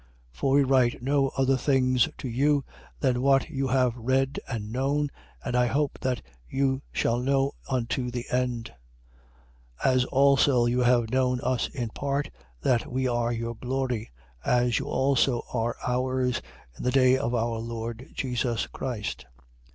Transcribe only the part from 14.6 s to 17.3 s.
you also are ours, in the day